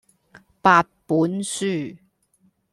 [0.63, 1.95] 八本書